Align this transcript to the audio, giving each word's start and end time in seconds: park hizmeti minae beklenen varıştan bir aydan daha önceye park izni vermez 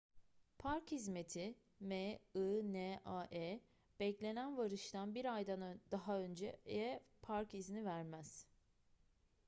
park 0.59 0.91
hizmeti 0.91 1.55
minae 1.79 3.59
beklenen 3.99 4.57
varıştan 4.57 5.15
bir 5.15 5.33
aydan 5.33 5.81
daha 5.91 6.19
önceye 6.19 7.03
park 7.21 7.53
izni 7.53 7.85
vermez 7.85 8.47